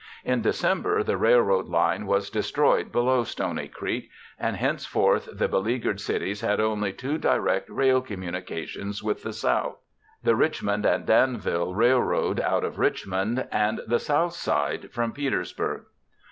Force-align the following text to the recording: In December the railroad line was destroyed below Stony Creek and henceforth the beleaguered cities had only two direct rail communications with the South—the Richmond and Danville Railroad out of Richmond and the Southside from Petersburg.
In 0.25 0.41
December 0.41 1.03
the 1.03 1.15
railroad 1.15 1.67
line 1.67 2.07
was 2.07 2.31
destroyed 2.31 2.91
below 2.91 3.23
Stony 3.23 3.67
Creek 3.67 4.09
and 4.39 4.55
henceforth 4.57 5.29
the 5.31 5.47
beleaguered 5.47 6.01
cities 6.01 6.41
had 6.41 6.59
only 6.59 6.91
two 6.91 7.19
direct 7.19 7.69
rail 7.69 8.01
communications 8.01 9.03
with 9.03 9.21
the 9.21 9.31
South—the 9.31 10.35
Richmond 10.35 10.87
and 10.87 11.05
Danville 11.05 11.75
Railroad 11.75 12.39
out 12.39 12.63
of 12.63 12.79
Richmond 12.79 13.47
and 13.51 13.81
the 13.85 13.99
Southside 13.99 14.89
from 14.91 15.11
Petersburg. 15.11 15.83